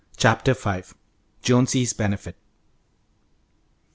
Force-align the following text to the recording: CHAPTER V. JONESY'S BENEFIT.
CHAPTER 0.17 0.55
V. 0.55 0.81
JONESY'S 1.43 1.93
BENEFIT. 1.93 2.35